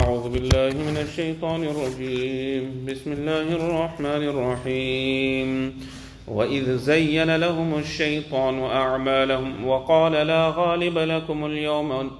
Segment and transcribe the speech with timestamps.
[0.00, 2.86] أعوذ بالله من الشيطان الرجيم.
[2.88, 5.80] بسم الله الرحمن الرحيم.
[6.28, 12.10] وإذ زين لهم الشيطان أعمالهم وقال لا غالب لكم اليوم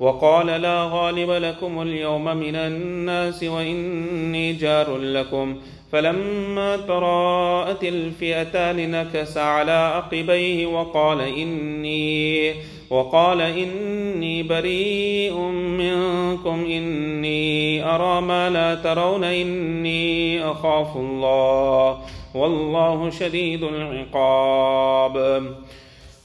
[0.00, 5.56] وقال لا غالب لكم اليوم من الناس وإني جار لكم.
[5.92, 12.54] فلما تراءت الفئتان نكس على عقبيه وقال إني
[12.90, 15.34] وقال إني بريء
[15.78, 21.98] منكم إني أرى ما لا ترون إني أخاف الله
[22.34, 25.42] والله شديد العقاب.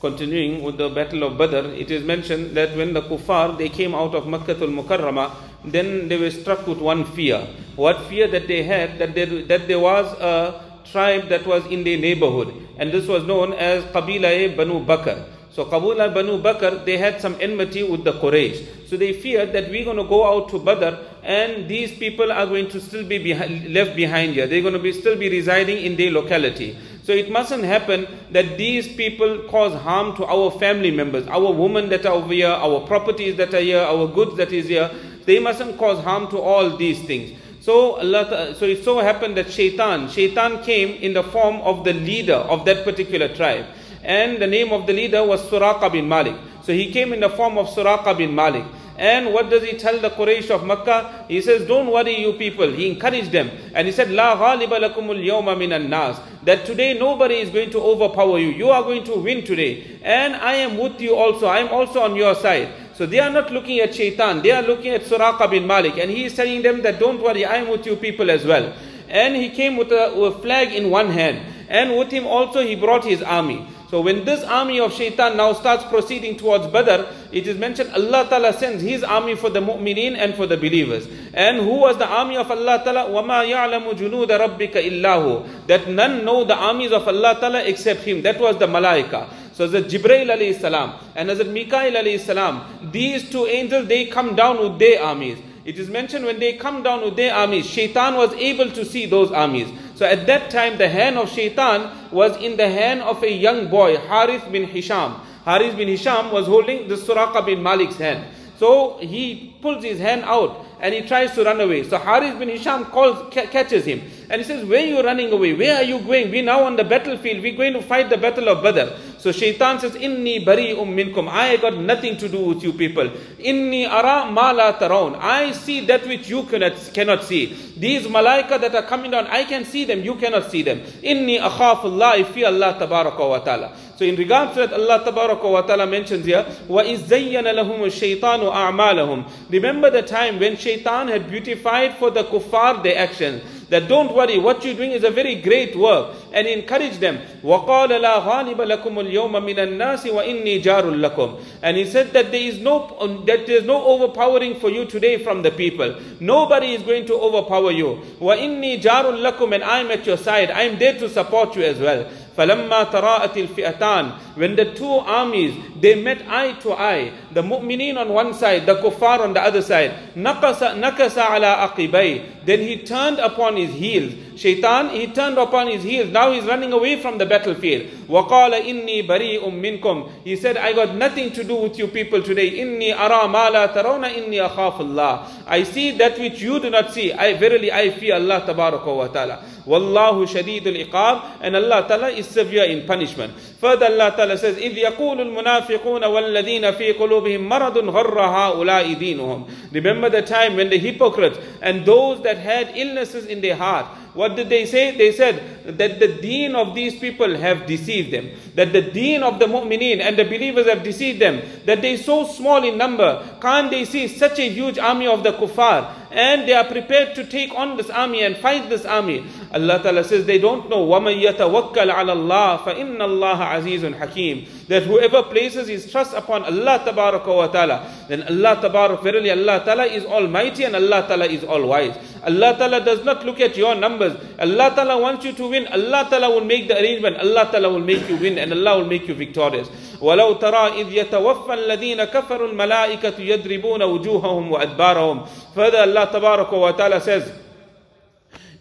[0.01, 3.93] Continuing with the battle of Badr, it is mentioned that when the kuffar they came
[3.93, 5.31] out of Makkah al-Mukarramah,
[5.63, 7.47] then they were struck with one fear.
[7.75, 8.97] What fear that they had?
[8.97, 13.23] That there, that there was a tribe that was in their neighborhood, and this was
[13.25, 15.23] known as Qabila Banu Bakr.
[15.51, 18.87] So Qabila Banu Bakr, they had some enmity with the Quraysh.
[18.87, 22.45] So they feared that we're going to go out to Badr and these people are
[22.45, 24.47] going to still be behind, left behind here.
[24.47, 26.77] They're going to be still be residing in their locality.
[27.03, 31.89] So it mustn't happen that these people cause harm to our family members, our women
[31.89, 34.91] that are over here, our properties that are here, our goods that is here.
[35.25, 37.37] They mustn't cause harm to all these things.
[37.61, 41.93] So Allah, so it so happened that Shaitan, Shaitan came in the form of the
[41.93, 43.65] leader of that particular tribe.
[44.03, 46.35] And the name of the leader was Suraqa bin Malik.
[46.63, 48.65] So he came in the form of Suraqa bin Malik.
[48.97, 51.25] And what does he tell the Quraysh of Makkah?
[51.27, 52.71] He says, Don't worry, you people.
[52.71, 53.49] He encouraged them.
[53.73, 56.19] And he said, La ghaliba lakumul yawma minan nas.
[56.43, 58.49] That today nobody is going to overpower you.
[58.49, 59.99] You are going to win today.
[60.03, 61.47] And I am with you also.
[61.47, 62.73] I am also on your side.
[62.95, 64.41] So they are not looking at Shaitan.
[64.41, 65.97] They are looking at Suraqa bin Malik.
[65.97, 68.73] And he is telling them that don't worry, I am with you people as well.
[69.09, 71.39] And he came with a, with a flag in one hand.
[71.69, 73.67] And with him also he brought his army.
[73.90, 78.26] So when this army of shaitan now starts proceeding towards Badr, it is mentioned Allah
[78.28, 81.06] Ta'ala sends His army for the mu'mineen and for the believers.
[81.34, 83.08] And who was the army of Allah Ta'ala?
[83.10, 88.22] وَمَا يَعْلَمُ جُنُودَ رَبِّكَ إِلَّهُ That none know the armies of Allah Ta'ala except Him.
[88.22, 89.28] That was the malaika.
[89.56, 94.36] So Hazrat Jibreel alayhi salam and Hazrat Mikael alayhi salam, these two angels, they come
[94.36, 95.38] down with their armies.
[95.64, 99.06] It is mentioned when they come down with their armies, shaitan was able to see
[99.06, 99.66] those armies.
[100.01, 103.67] So at that time, the hand of shaitan was in the hand of a young
[103.67, 105.21] boy, Harith bin Hisham.
[105.45, 108.25] Harith bin Hisham was holding the Suraqa bin Malik's hand.
[108.57, 111.82] So he pulls his hand out and he tries to run away.
[111.88, 114.02] So Harith bin Hisham calls, ca- catches him.
[114.28, 115.54] And he says, Where are you running away?
[115.54, 116.30] Where are you going?
[116.30, 117.42] We're now on the battlefield.
[117.42, 118.92] We're going to fight the battle of Badr.
[119.18, 121.28] So Shaitan says, Inni bari um minkum.
[121.28, 123.08] I got nothing to do with you people.
[123.38, 125.16] Inni ara ma la taraun.
[125.18, 127.54] I see that which you cannot, cannot see.
[127.76, 130.80] These malaika that are coming down, I can see them, you cannot see them.
[131.02, 133.76] Inni akhafullah, I fear Allah tabaraka wa ta'ala.
[133.96, 138.52] So in regards to that, Allah tabaraka wa ta'ala mentions here, وَإِذْ زَيَّنَ لَهُمُ الشَّيْطَانُ
[138.52, 144.14] أَعْمَالَهُم Remember the time when shaitan had beautified for the kuffar their actions that don't
[144.14, 146.14] worry, what you're doing is a very great work.
[146.32, 147.18] And encourage them.
[147.42, 152.40] وَقَالَ لَا غَالِبَ لَكُمُ الْيَوْمَ مِنَ النَّاسِ وَإِنِّي جَارٌ لَكُمْ And he said that there
[152.40, 152.86] is no
[153.26, 155.96] that there is no overpowering for you today from the people.
[156.20, 158.02] Nobody is going to overpower you.
[158.20, 160.50] وَإِنِّي جَارٌ لَكُمْ And I'm at your side.
[160.50, 162.06] I'm there to support you as well.
[162.36, 168.09] فلما تراءت الفئتان when the two armies they met eye to eye the mu'minin on
[168.09, 172.41] one side the kuffar on the other side nakasa nakasa ala aqibay.
[172.43, 174.13] Then he turned upon his heels.
[174.35, 176.09] Shaitan he turned upon his heels.
[176.09, 177.83] Now he's running away from the battlefield.
[178.07, 180.09] Waqala inni bari'um minkum.
[180.23, 182.57] He said i got nothing to do with you people today.
[182.59, 187.13] Inni ara ma la tarawna inni akhafullah i see that which you do not see.
[187.13, 189.43] I verily i fear allah tabaraka wa taala.
[189.65, 191.41] Wallahu shadidul iqab.
[191.41, 193.33] And allah taala is severe in punishment.
[193.60, 200.10] Further Allah Ta'ala says, إِذْ يَقُولُ الْمُنَافِقُونَ وَالَّذِينَ فِي قُلُوبِهِمْ مَرَضٌ غَرَّ هَؤُلَاءِ دِينُهُم Remember
[200.10, 203.86] the time when the hypocrites and those that had illnesses in their heart,
[204.16, 204.96] what did they say?
[204.96, 208.30] They said that the deen of these people have deceived them.
[208.54, 211.42] That the deen of the mu'mineen and the believers have deceived them.
[211.66, 213.22] That they are so small in number.
[213.42, 215.92] Can't they see such a huge army of the kuffar?
[216.10, 219.26] And they are prepared to take on this army and fight this army.
[219.52, 220.86] Allah Ta'ala says they don't know.
[220.86, 226.82] وَمَن يَتَوَكَّلْ عَلَى اللَّهِ فَإِنَّ اللَّهَ عَزِيزٌ حَكِيمٌ That whoever places his trust upon Allah
[226.84, 231.44] Tabaraka wa Ta'ala, then Allah Tabarak, verily Allah Ta'ala is almighty and Allah Ta'ala is
[231.44, 231.96] all wise.
[232.24, 234.16] Allah Ta'ala does not look at your numbers.
[234.38, 235.66] Allah Ta'ala wants you to win.
[235.68, 237.16] Allah Ta'ala will make the arrangement.
[237.18, 239.68] Allah Ta'ala will make you win and Allah will make you victorious.
[240.00, 247.00] ولو ترى إذ يتوفى الذين كفروا الملائكة يضربون وجوههم وأدبارهم Further Allah Tabaraka wa Ta'ala
[247.00, 247.32] says,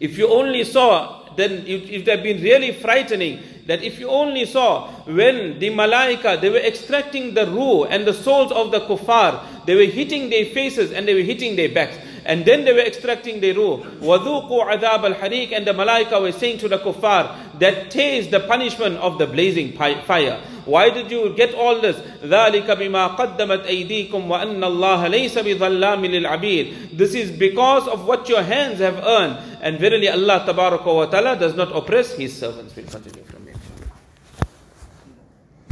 [0.01, 4.47] if you only saw, then if they have been really frightening, that if you only
[4.47, 9.45] saw when the malaika, they were extracting the ruh and the souls of the kuffar,
[9.67, 11.97] they were hitting their faces and they were hitting their backs.
[12.26, 13.78] And then they were extracting their ruh.
[14.02, 18.98] وَذُوقُوا عَذَابَ الْحَرِيقِ And the malaika were saying to the kuffar that taste the punishment
[18.98, 20.42] of the blazing fire.
[20.66, 21.96] Why did you get all this?
[22.24, 28.42] ذَلِكَ بِمَا قَدَّمَتْ أَيْدِيكُمْ وَأَنَّ اللَّهَ لَيْسَ بِظَلَّامٍ لِلْعَبِيدِ This is because of what your
[28.42, 29.38] hands have earned.
[29.62, 32.76] And verily Allah wa ta'ala does not oppress His servants.
[32.76, 33.39] We'll continue from